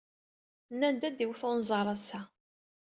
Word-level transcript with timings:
Nnan-d 0.73 1.03
ad 1.07 1.15
d-iwet 1.17 1.41
unẓar 1.49 1.87
ass-a. 1.93 2.21